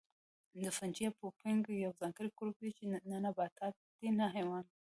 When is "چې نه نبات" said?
2.77-3.53